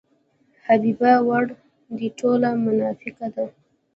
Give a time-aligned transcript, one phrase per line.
[0.65, 1.55] حبیبه ورا
[1.97, 3.45] دې ټوله مناپیکه ده.